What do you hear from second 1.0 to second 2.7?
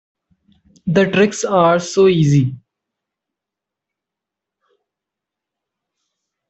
tricks are so easy.